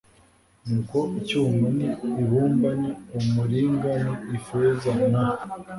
[0.67, 1.79] Nuko icyuma n
[2.21, 2.83] ibumba n
[3.19, 5.25] umuringa n ifeza na